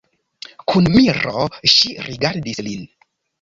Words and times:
Kun 0.71 0.87
miro 0.93 1.43
ŝi 1.75 1.93
rigardis 2.07 2.63
lin. 2.71 2.89